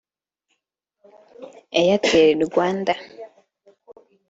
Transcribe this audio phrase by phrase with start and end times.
[1.81, 2.93] Airtel Rwanda